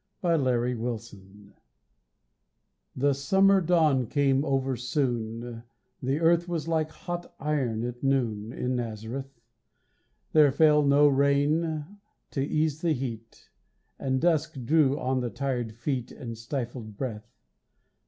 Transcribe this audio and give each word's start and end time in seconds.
THE 0.23 0.35
CARPENTER'S 0.35 1.09
SON 1.09 1.53
THE 2.95 3.13
summer 3.13 3.61
dawn 3.61 4.07
came 4.07 4.43
over 4.43 4.75
soon, 4.75 5.61
The 6.01 6.19
earth 6.19 6.47
was 6.47 6.67
like 6.67 6.89
hot 6.89 7.35
iron 7.39 7.83
at 7.83 8.01
noon 8.01 8.51
In 8.51 8.75
Nazareth; 8.77 9.39
There 10.33 10.51
fell 10.51 10.81
no 10.81 11.07
rain 11.07 11.99
to 12.31 12.41
ease 12.43 12.81
the 12.81 12.93
heat, 12.93 13.51
And 13.99 14.19
dusk 14.19 14.57
drew 14.65 14.99
on 14.99 15.21
with 15.21 15.35
tired 15.35 15.71
feet 15.71 16.11
And 16.11 16.35
stifled 16.35 16.97
breath. 16.97 17.31